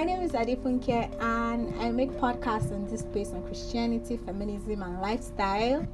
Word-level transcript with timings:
my 0.00 0.06
name 0.06 0.22
is 0.22 0.32
Adefunke 0.32 1.10
and 1.20 1.78
I 1.78 1.90
make 1.90 2.10
podcasts 2.12 2.72
on 2.72 2.88
this 2.90 3.00
space 3.02 3.32
on 3.32 3.42
Christianity, 3.42 4.16
feminism, 4.16 4.82
and 4.82 4.98
lifestyle. 5.02 5.86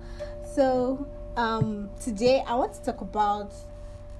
So, 0.54 1.08
um, 1.36 1.90
today 2.00 2.44
I 2.46 2.54
want 2.54 2.72
to 2.74 2.84
talk 2.84 3.00
about 3.00 3.52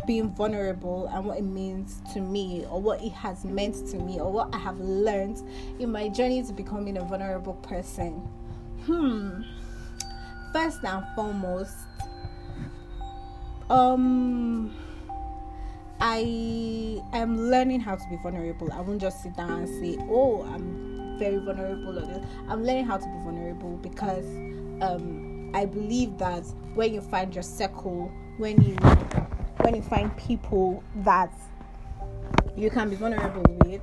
being 0.05 0.31
vulnerable 0.31 1.07
and 1.15 1.25
what 1.25 1.39
it 1.39 1.45
means 1.45 2.01
to 2.15 2.21
me, 2.21 2.67
or 2.69 2.81
what 2.81 3.01
it 3.01 3.13
has 3.13 3.45
meant 3.45 3.77
to 3.93 3.99
me, 3.99 4.19
or 4.19 4.33
what 4.33 4.53
I 4.53 4.59
have 4.59 4.81
learned 4.81 5.41
in 5.79 5.93
my 5.93 6.09
journey 6.09 6.43
to 6.43 6.53
becoming 6.53 6.97
a 6.97 7.05
vulnerable 7.05 7.55
person. 7.55 8.15
Hmm. 8.87 9.43
First 10.53 10.83
and 10.83 11.07
foremost, 11.15 11.77
um 13.71 14.75
I 16.01 17.01
am 17.15 17.51
learning 17.51 17.81
how 17.81 17.97
to 17.97 18.09
be 18.11 18.17
vulnerable. 18.17 18.71
I 18.73 18.81
won't 18.81 19.01
just 19.01 19.23
sit 19.23 19.35
down 19.35 19.51
and 19.51 19.69
say, 19.69 19.97
"Oh, 20.11 20.43
I'm 20.43 21.19
very 21.19 21.39
vulnerable." 21.39 22.23
I'm 22.49 22.65
learning 22.65 22.85
how 22.85 22.99
to 22.99 23.05
be 23.05 23.19
vulnerable 23.25 23.77
because 23.79 24.27
um, 24.83 25.51
I 25.55 25.65
believe 25.65 26.19
that 26.19 26.45
when 26.75 26.93
you 26.93 27.01
find 27.01 27.35
your 27.35 27.43
circle, 27.43 28.13
when 28.37 28.63
you 28.63 28.75
when 29.63 29.75
you 29.75 29.83
find 29.83 30.15
people 30.19 30.85
that 30.97 31.33
you 32.57 32.69
can 32.69 32.91
be 32.91 32.97
vulnerable 32.97 33.45
with, 33.65 33.83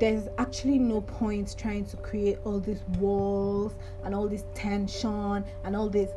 there's 0.00 0.26
actually 0.38 0.80
no 0.80 1.02
point 1.02 1.54
trying 1.56 1.84
to 1.84 1.96
create 1.98 2.38
all 2.44 2.58
these 2.58 2.82
walls 2.98 3.74
and 4.04 4.12
all 4.12 4.26
this 4.26 4.42
tension 4.54 5.44
and 5.62 5.76
all 5.76 5.88
these 5.88 6.10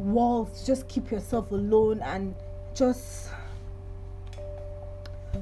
walls. 0.00 0.66
Just 0.66 0.88
keep 0.88 1.12
yourself 1.12 1.52
alone 1.52 2.00
and 2.02 2.34
just 2.74 3.28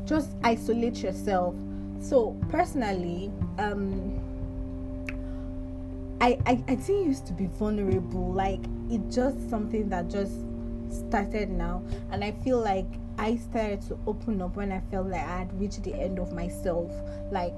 just 0.05 0.31
isolate 0.43 1.03
yourself. 1.03 1.55
So 2.01 2.37
personally 2.49 3.31
um 3.59 4.15
I, 6.21 6.39
I 6.47 6.51
i 6.69 6.75
didn't 6.75 7.05
used 7.05 7.27
to 7.27 7.33
be 7.33 7.47
vulnerable. 7.47 8.33
Like 8.33 8.61
it's 8.91 9.15
just 9.15 9.51
something 9.51 9.89
that 9.91 10.09
just 10.09 10.33
started 11.09 11.51
now. 11.51 11.83
And 12.11 12.25
i 12.25 12.33
feel 12.33 12.59
like 12.59 12.87
i 13.19 13.37
started 13.37 13.83
to 13.83 13.99
open 14.07 14.41
up 14.41 14.57
when 14.57 14.73
i 14.73 14.81
felt 14.91 15.09
like 15.09 15.21
i 15.21 15.39
had 15.39 15.61
reached 15.61 15.83
the 15.83 15.95
end 15.95 16.19
of 16.19 16.33
myself. 16.33 16.91
Like 17.31 17.53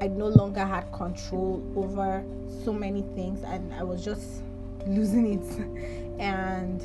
i 0.00 0.06
no 0.06 0.28
longer 0.28 0.64
had 0.64 0.90
control 0.92 1.62
over 1.74 2.24
so 2.64 2.72
many 2.72 3.02
things 3.16 3.42
and 3.42 3.74
i 3.74 3.82
was 3.82 4.04
just 4.04 4.42
losing 4.86 5.34
it. 5.34 6.18
And 6.20 6.82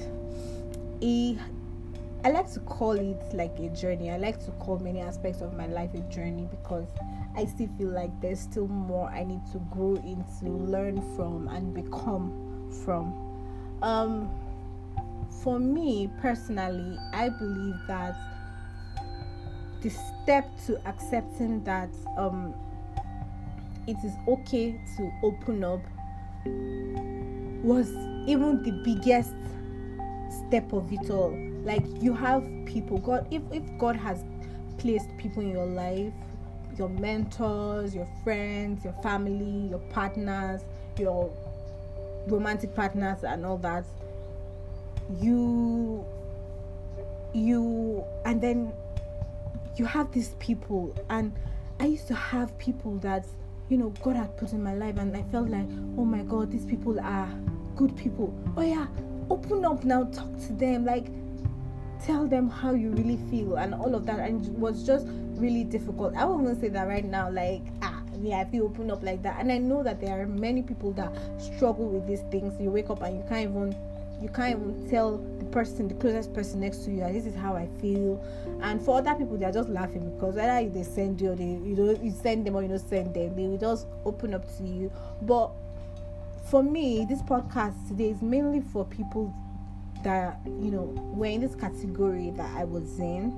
I 2.26 2.30
like 2.30 2.50
to 2.54 2.62
call 2.62 2.94
it 2.94 3.22
like 3.34 3.60
a 3.60 3.68
journey. 3.70 4.10
I 4.10 4.16
like 4.16 4.44
to 4.46 4.52
call 4.52 4.80
many 4.80 5.02
aspects 5.02 5.42
of 5.42 5.58
my 5.58 5.68
life 5.68 5.94
a 5.94 6.00
journey 6.02 6.48
because 6.50 6.88
I 7.36 7.46
still 7.46 7.68
feel 7.78 7.90
like 7.90 8.12
there's 8.22 8.40
still 8.40 8.68
more 8.68 9.10
I 9.10 9.26
need 9.26 9.42
to 9.52 9.58
grow 9.72 9.96
into, 9.96 10.46
learn 10.46 11.02
from, 11.18 11.50
and 11.50 11.74
become 11.74 12.72
from. 12.86 13.14
Um, 13.82 14.32
for 15.44 15.60
me 15.60 16.10
personally, 16.22 16.98
I 17.14 17.28
believe 17.28 17.76
that 17.88 18.16
the 19.82 19.90
step 20.24 20.50
to 20.68 20.80
accepting 20.88 21.62
that 21.66 21.90
um, 22.18 22.56
it 23.86 23.98
is 24.02 24.14
okay 24.30 24.80
to 24.96 25.12
open 25.24 25.66
up 25.66 25.82
was 27.66 27.90
even 28.28 28.64
the 28.64 28.72
biggest 28.86 29.34
step 30.48 30.74
of 30.74 30.92
it 30.92 31.10
all. 31.10 31.38
Like 31.64 31.84
you 32.02 32.14
have 32.14 32.44
people 32.66 32.98
god 32.98 33.28
if, 33.32 33.42
if 33.52 33.64
god 33.78 33.96
has 33.96 34.24
placed 34.78 35.16
people 35.18 35.42
in 35.42 35.52
your 35.52 35.66
life 35.66 36.12
your 36.78 36.90
mentors 36.90 37.94
your 37.94 38.08
friends 38.24 38.84
your 38.84 38.94
family 39.04 39.70
your 39.70 39.80
partners 39.92 40.62
your 40.98 41.32
romantic 42.28 42.74
partners 42.74 43.24
and 43.24 43.46
all 43.46 43.58
that 43.58 43.86
you 45.22 46.06
you 47.34 48.04
and 48.26 48.42
then 48.42 48.72
you 49.76 49.86
have 49.86 50.12
these 50.12 50.36
people. 50.40 50.96
And 51.10 51.34
i 51.80 51.86
used 51.86 52.08
to 52.08 52.16
have 52.16 52.58
people 52.60 52.98
that 53.00 53.26
you 53.70 53.78
know 53.78 53.90
god 54.04 54.16
had 54.16 54.38
put 54.38 54.54
in 54.54 54.62
my 54.62 54.76
life 54.76 54.98
and 54.98 55.16
i 55.18 55.24
felt 55.32 55.50
like 55.50 55.66
oh 55.98 56.06
my 56.06 56.22
god 56.22 56.52
these 56.52 56.66
people 56.66 57.00
are 57.00 57.30
good 57.76 57.96
people. 57.98 58.34
Oh 58.56 58.62
yeah 58.62 58.88
open 59.34 59.66
up 59.66 59.84
now 59.84 60.04
talk 60.06 60.32
to 60.46 60.54
them 60.54 60.86
like 60.86 61.08
tell 62.06 62.28
them 62.28 62.50
how 62.50 62.74
you 62.74 62.90
really 62.92 63.18
feel 63.32 63.56
and 63.56 63.74
all 63.74 63.96
of 63.96 64.06
that 64.06 64.20
and 64.20 64.46
it 64.46 64.52
was 64.52 64.86
just 64.86 65.08
really 65.36 65.64
difficult. 65.64 66.16
I 66.16 66.26
wouldn't 66.26 66.62
say 66.62 66.70
that 66.70 66.88
right 66.88 67.04
now 67.04 67.32
like 67.32 67.62
ah 67.82 68.02
yeah 68.22 68.42
if 68.42 68.54
you 68.54 68.66
open 68.66 68.92
up 68.92 69.02
like 69.02 69.24
that. 69.24 69.40
And 69.40 69.52
i 69.52 69.58
know 69.58 69.82
that 69.84 70.00
there 70.00 70.22
are 70.22 70.28
many 70.28 70.62
people 70.62 70.92
that 70.94 71.12
struggle 71.40 71.88
with 71.88 72.06
these 72.06 72.22
things. 72.30 72.54
You 72.62 72.70
wake 72.70 72.90
up 72.90 73.02
and 73.02 73.18
you 73.18 73.24
can't 73.28 73.50
even 73.50 73.76
you 74.22 74.30
can't 74.30 74.60
even 74.60 74.88
tell 74.90 75.18
the 75.40 75.46
person 75.46 75.88
the 75.88 75.96
closest 75.96 76.34
person 76.34 76.60
next 76.62 76.86
to 76.86 76.92
you 76.92 77.04
this 77.12 77.26
is 77.26 77.36
how 77.36 77.56
i 77.56 77.68
feel. 77.82 78.24
And 78.62 78.84
for 78.84 78.98
other 78.98 79.16
people 79.16 79.38
they're 79.38 79.52
just 79.52 79.70
laughing 79.70 80.14
because 80.14 80.36
whether 80.36 80.70
they 80.70 80.84
send 80.84 81.20
you 81.22 81.32
or 81.32 81.36
they 81.36 81.46
you 81.46 81.76
know 81.76 81.98
you 82.02 82.12
send 82.12 82.46
them 82.46 82.56
or 82.56 82.62
you 82.62 82.68
don't 82.68 82.90
send 82.90 83.16
them. 83.16 83.36
They 83.36 83.48
will 83.48 83.58
just 83.58 83.88
open 84.06 84.34
up 84.36 84.46
to 84.58 84.64
you. 84.64 84.92
But 85.24 85.52
for 86.54 86.62
me 86.62 87.04
this 87.10 87.24
podcast 87.24 87.74
today 87.88 88.12
is 88.12 88.22
mainly 88.22 88.62
for 88.62 88.86
people 88.86 89.34
that 90.04 90.40
you 90.46 90.70
know 90.70 90.84
were 91.16 91.26
in 91.26 91.42
this 91.42 91.56
category 91.56 92.30
that 92.30 92.48
I 92.56 92.64
was 92.64 93.00
in 93.00 93.34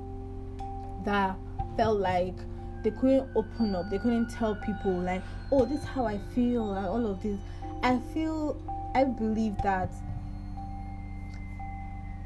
that 1.05 1.37
felt 1.77 2.01
like 2.01 2.35
they 2.83 2.91
couldn't 2.91 3.29
open 3.37 3.73
up, 3.73 3.89
they 3.89 3.99
couldn't 3.99 4.31
tell 4.31 4.55
people 4.55 4.91
like, 4.91 5.23
oh, 5.49 5.63
this 5.63 5.79
is 5.79 5.85
how 5.85 6.05
I 6.05 6.17
feel, 6.35 6.73
and 6.73 6.85
all 6.85 7.09
of 7.09 7.23
this. 7.23 7.39
I 7.83 8.01
feel, 8.13 8.61
I 8.93 9.05
believe 9.05 9.55
that 9.63 9.93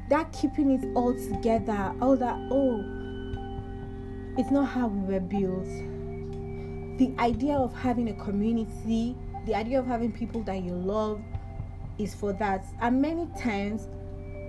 that 0.08 0.32
keeping 0.32 0.72
it 0.72 0.84
all 0.96 1.14
together, 1.14 1.94
all 2.02 2.16
that, 2.16 2.36
oh, 2.50 2.84
it's 4.36 4.50
not 4.50 4.64
how 4.64 4.88
we 4.88 5.14
were 5.14 5.20
built. 5.20 5.68
The 6.98 7.14
idea 7.20 7.54
of 7.54 7.72
having 7.76 8.08
a 8.08 8.24
community, 8.24 9.14
the 9.46 9.54
idea 9.54 9.78
of 9.78 9.86
having 9.86 10.12
people 10.12 10.42
that 10.42 10.62
you 10.62 10.72
love 10.72 11.20
is 11.98 12.14
for 12.14 12.32
that. 12.34 12.64
And 12.80 13.00
many 13.00 13.26
times 13.38 13.88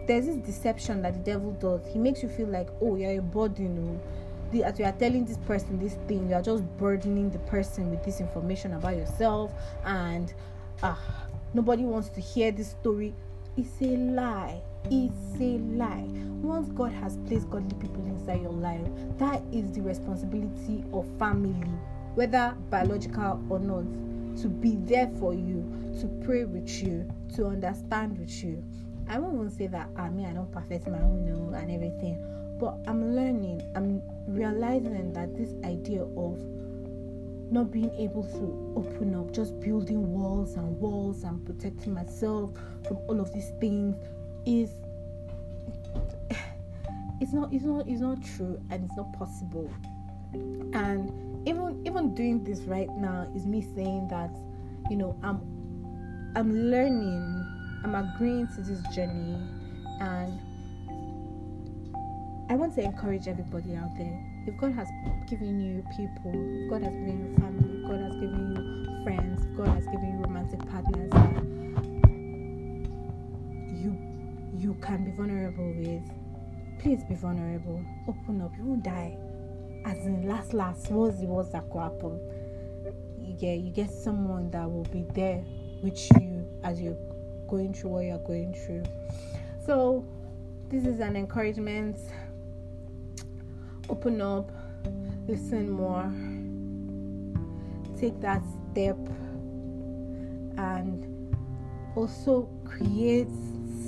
there's 0.08 0.26
this 0.26 0.38
deception 0.38 1.02
that 1.04 1.14
the 1.14 1.20
devil 1.20 1.52
does. 1.54 1.82
He 1.92 2.00
makes 2.00 2.24
you 2.24 2.30
feel 2.30 2.48
like, 2.48 2.70
oh, 2.82 2.96
you're 2.96 3.20
a 3.20 3.22
burden. 3.22 3.76
You 3.76 3.82
know? 3.82 4.02
the, 4.52 4.64
as 4.64 4.78
you 4.78 4.86
are 4.86 4.92
telling 4.92 5.26
this 5.26 5.38
person 5.38 5.80
this 5.80 5.94
thing, 6.08 6.30
you 6.30 6.36
are 6.36 6.42
just 6.42 6.64
burdening 6.78 7.30
the 7.30 7.40
person 7.40 7.90
with 7.90 8.04
this 8.04 8.20
information 8.20 8.74
about 8.74 8.96
yourself, 8.96 9.52
and 9.86 10.34
ah, 10.84 11.00
nobody 11.54 11.84
wants 11.84 12.10
to 12.10 12.22
hear 12.22 12.52
this 12.52 12.72
story. 12.72 13.14
It's 13.58 13.82
a 13.82 13.98
lie. 13.98 14.62
It's 14.90 15.40
a 15.40 15.58
lie. 15.58 16.08
Once 16.42 16.70
God 16.70 16.92
has 16.94 17.18
placed 17.28 17.50
godly 17.50 17.76
people 17.80 18.04
inside 18.06 18.42
your 18.42 18.54
life, 18.54 18.88
that 19.18 19.42
is 19.52 19.72
the 19.72 19.82
responsibility 19.82 20.84
of 20.94 21.06
family, 21.18 21.68
whether 22.16 22.56
biological 22.70 23.42
or 23.50 23.60
not, 23.60 23.86
to 24.38 24.48
be 24.48 24.78
there 24.78 25.10
for 25.20 25.34
you, 25.34 25.64
to 26.00 26.08
pray 26.26 26.46
with 26.46 26.82
you, 26.82 27.10
to 27.36 27.48
understand 27.48 28.18
with 28.18 28.44
you. 28.44 28.64
I 29.08 29.20
won't 29.20 29.36
even 29.36 29.50
say 29.50 29.68
that 29.68 29.90
I 29.98 30.08
ah, 30.08 30.10
mean 30.10 30.26
I 30.26 30.34
don't 30.34 30.52
perfect 30.52 30.88
my 30.88 31.00
own 31.00 31.54
and 31.54 31.72
everything, 31.72 32.18
but 32.60 32.78
I'm 32.88 33.16
learning. 33.16 33.62
I'm 33.76 34.02
realizing 34.28 35.14
that 35.14 35.36
this 35.36 35.54
idea 35.66 36.04
of 36.04 36.40
not 37.52 37.72
being 37.72 37.92
able 37.98 38.24
to 38.24 38.74
open 38.78 39.14
up, 39.16 39.32
just 39.34 39.60
building 39.60 40.14
walls 40.14 40.56
and 40.56 40.80
walls 40.80 41.24
and 41.24 41.46
protecting 41.46 41.94
myself 41.94 42.52
from 42.88 42.98
all 43.10 43.20
of 43.20 43.34
these 43.34 43.52
things 43.60 43.96
is 44.46 44.72
it's 47.20 47.34
not 47.34 47.54
it's 47.54 47.66
not 47.66 47.86
it's 47.88 48.00
not 48.00 48.24
true 48.24 48.60
and 48.70 48.86
it's 48.86 48.96
not 48.96 49.12
possible. 49.14 49.70
And 50.34 51.48
even 51.48 51.82
even 51.86 52.14
doing 52.16 52.44
this 52.44 52.62
right 52.62 52.90
now 52.98 53.28
is 53.36 53.46
me 53.46 53.62
saying 53.76 54.08
that, 54.10 54.32
you 54.90 54.98
know, 54.98 55.16
I'm 55.24 55.42
I'm 56.36 56.72
learning 56.72 57.46
I'm 57.84 57.96
agreeing 57.96 58.48
to 58.56 58.62
this 58.62 58.82
journey 58.96 59.38
and 60.00 60.40
I 62.50 62.56
want 62.56 62.76
to 62.76 62.84
encourage 62.84 63.28
everybody 63.28 63.76
out 63.76 63.90
there. 63.98 64.28
If 64.46 64.58
God 64.58 64.74
has 64.74 64.88
given 65.30 65.60
you 65.60 65.84
people, 65.96 66.32
God 66.70 66.84
has 66.84 66.94
given 66.94 67.20
you 67.26 67.36
family, 67.40 67.82
God 67.88 68.02
has 68.02 68.14
given 68.20 68.56
you 68.56 69.04
friends, 69.04 69.46
God 69.58 69.68
has 69.70 69.86
given 69.86 70.18
you 70.18 70.24
romantic 70.24 70.60
partners, 70.70 71.12
you 73.82 73.98
you 74.58 74.76
can 74.82 75.06
be 75.06 75.12
vulnerable 75.12 75.74
with. 75.74 76.04
Please 76.80 77.04
be 77.04 77.16
vulnerable. 77.16 77.84
Open 78.08 78.42
up. 78.42 78.52
You 78.58 78.66
won't 78.66 78.84
die. 78.84 79.18
As 79.86 80.06
in 80.06 80.28
last 80.28 80.54
last, 80.54 80.90
what's 80.92 81.20
the 81.20 81.26
worst 81.26 81.54
that 81.54 81.70
could 81.70 81.82
happen? 81.82 82.20
You 83.20 83.34
get 83.34 83.60
you 83.60 83.72
get 83.72 83.90
someone 83.90 84.52
that 84.52 84.70
will 84.70 84.84
be 84.86 85.06
there 85.14 85.44
with 85.82 86.00
you 86.20 86.48
as 86.64 86.80
you're 86.82 86.98
going 87.48 87.74
through 87.74 87.90
what 87.90 88.06
you're 88.06 88.20
going 88.20 88.54
through. 88.54 88.84
So, 89.66 90.06
this 90.70 90.86
is 90.86 91.00
an 91.00 91.16
encouragement. 91.16 91.98
Open 93.90 94.22
up, 94.22 94.52
listen 95.28 95.70
more, 95.70 96.12
take 98.00 98.20
that 98.22 98.42
step 98.72 98.98
and 100.58 101.36
also 101.96 102.50
create 102.64 103.28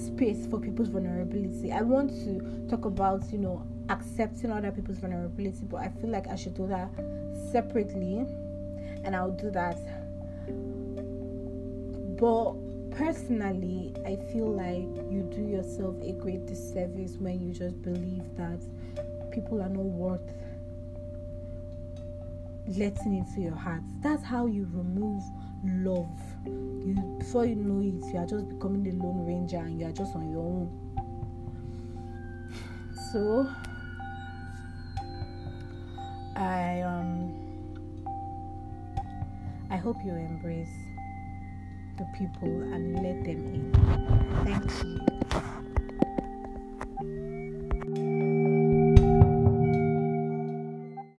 space 0.05 0.45
for 0.47 0.59
people's 0.59 0.89
vulnerability. 0.89 1.71
I 1.71 1.81
want 1.81 2.09
to 2.25 2.67
talk 2.69 2.85
about, 2.85 3.31
you 3.31 3.37
know, 3.37 3.65
accepting 3.89 4.51
other 4.51 4.71
people's 4.71 4.97
vulnerability, 4.97 5.65
but 5.69 5.77
I 5.77 5.89
feel 5.89 6.09
like 6.09 6.27
I 6.27 6.35
should 6.35 6.55
do 6.55 6.67
that 6.67 6.89
separately 7.51 8.25
and 9.03 9.15
I'll 9.15 9.31
do 9.31 9.51
that. 9.51 9.77
But 12.17 12.53
personally, 12.91 13.93
I 14.05 14.15
feel 14.31 14.51
like 14.51 14.87
you 15.11 15.29
do 15.33 15.41
yourself 15.41 15.95
a 16.01 16.13
great 16.13 16.45
disservice 16.45 17.17
when 17.17 17.41
you 17.41 17.53
just 17.53 17.81
believe 17.81 18.23
that 18.37 18.59
people 19.31 19.61
are 19.61 19.69
not 19.69 19.83
worth 19.83 20.33
letting 22.67 23.17
into 23.17 23.41
your 23.41 23.55
heart. 23.55 23.81
That's 24.01 24.23
how 24.23 24.45
you 24.45 24.67
remove 24.71 25.23
love. 25.65 26.19
You 26.45 26.95
before 27.19 27.45
you 27.45 27.55
know 27.55 27.79
it, 27.81 28.13
you 28.13 28.19
are 28.19 28.25
just 28.25 28.47
becoming 28.49 28.83
the 28.83 28.91
lone 28.91 29.25
ranger 29.25 29.57
and 29.57 29.79
you 29.79 29.87
are 29.87 29.91
just 29.91 30.15
on 30.15 30.29
your 30.31 30.41
own. 30.41 30.79
So 33.11 33.47
I 36.35 36.81
um 36.81 37.31
I 39.69 39.77
hope 39.77 39.97
you 40.03 40.13
embrace 40.13 40.67
the 41.97 42.05
people 42.17 42.49
and 42.73 42.95
let 42.95 43.23
them 43.23 43.41
in. 43.53 43.71
Thank 44.43 44.83
you. 44.83 45.62